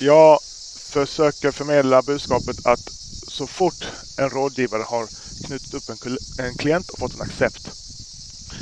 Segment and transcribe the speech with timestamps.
[0.00, 0.38] Jag
[0.76, 2.90] försöker förmedla budskapet att
[3.28, 5.06] så fort en rådgivare har
[5.46, 7.72] knutit upp en, en klient och fått en accept.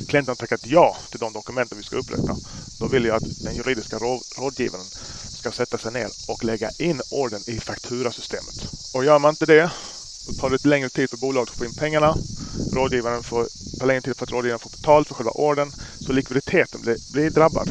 [0.07, 2.37] Klienten har tackat ja till de dokumenten vi ska upprätta.
[2.79, 3.99] Då vill jag att den juridiska
[4.39, 4.87] rådgivaren
[5.35, 8.69] ska sätta sig ner och lägga in orden i fakturasystemet.
[8.93, 9.71] Och gör man inte det,
[10.27, 12.19] då tar det lite längre tid för bolaget att få in pengarna.
[12.71, 13.49] Rådgivaren får
[13.79, 15.73] ta längre tid för att rådgivaren får betalt för själva orden.
[16.01, 17.71] Så likviditeten blir, blir drabbad.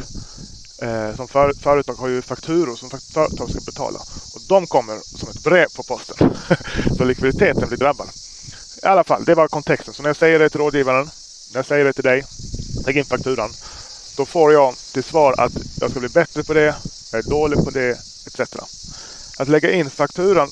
[0.78, 3.98] Eh, som för, företag har ju fakturor som företag ska betala.
[4.34, 6.36] Och de kommer som ett brev på posten.
[6.96, 8.08] så likviditeten blir drabbad.
[8.82, 9.94] I alla fall, det var kontexten.
[9.94, 11.10] Så när jag säger det till rådgivaren,
[11.52, 12.24] när jag säger det till dig,
[12.86, 13.50] lägg in fakturan.
[14.16, 16.74] Då får jag till svar att jag ska bli bättre på det,
[17.12, 18.40] jag är dålig på det, etc.
[19.38, 20.48] Att lägga in fakturan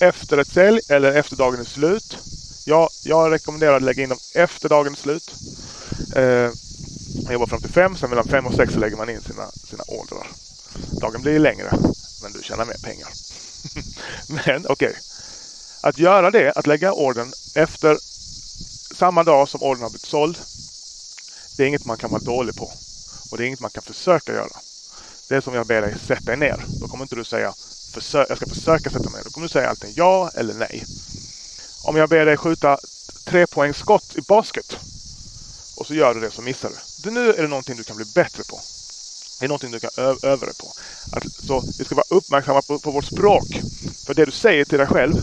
[0.00, 2.18] efter ett sälj eller efter dagen är slut.
[2.64, 5.34] Ja, jag rekommenderar att lägga in dem efter dagen är slut.
[6.16, 6.50] Eh,
[7.24, 9.50] man jobbar fram till fem, sen mellan fem och sex så lägger man in sina,
[9.50, 10.26] sina ordrar.
[11.00, 11.70] Dagen blir längre,
[12.22, 13.08] men du tjänar mer pengar.
[14.28, 14.88] men okej.
[14.88, 15.00] Okay.
[15.82, 17.98] Att göra det, att lägga ordern efter
[18.94, 20.38] samma dag som ordern har blivit såld.
[21.56, 22.72] Det är inget man kan vara dålig på.
[23.30, 24.56] Och det är inget man kan försöka göra.
[25.28, 26.64] Det är som jag ber dig sätta dig ner.
[26.80, 27.54] Då kommer inte du säga
[28.12, 29.24] jag ska försöka sätta mig ner.
[29.24, 30.84] Då kommer du säga antingen ja eller nej.
[31.82, 32.78] Om jag ber dig skjuta
[33.24, 34.76] tre poäng skott i basket
[35.76, 36.70] och så gör du det så missar
[37.02, 37.10] du.
[37.10, 38.60] nu är det någonting du kan bli bättre på.
[39.38, 39.90] Det är någonting du kan
[40.22, 40.72] öva dig på.
[41.12, 43.60] Att, så vi ska vara uppmärksamma på, på vårt språk.
[44.06, 45.14] För det du säger till dig själv,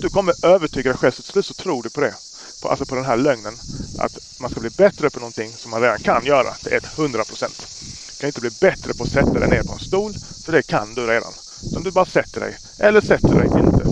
[0.00, 1.12] du kommer övertyga dig själv.
[1.12, 2.14] Så till slut så tror du på det.
[2.62, 3.54] På, alltså på den här lögnen.
[3.98, 6.54] Att man ska bli bättre på någonting som man redan kan göra.
[6.54, 7.66] Till 100 procent.
[8.10, 10.14] Du kan inte bli bättre på att sätta dig ner på en stol.
[10.44, 11.32] För det kan du redan.
[11.70, 12.56] Utan du bara sätter dig.
[12.78, 13.86] Eller sätter dig inte.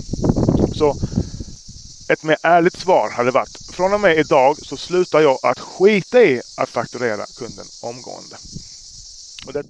[0.77, 0.97] Så
[2.07, 6.23] ett mer ärligt svar hade varit från och med idag så slutar jag att skita
[6.23, 8.37] i att fakturera kunden omgående.
[9.45, 9.63] Och det